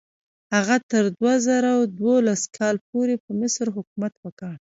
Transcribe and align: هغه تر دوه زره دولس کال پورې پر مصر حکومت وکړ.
هغه 0.53 0.75
تر 0.91 1.03
دوه 1.17 1.33
زره 1.45 1.71
دولس 2.03 2.41
کال 2.57 2.75
پورې 2.89 3.15
پر 3.23 3.31
مصر 3.41 3.65
حکومت 3.75 4.13
وکړ. 4.23 4.53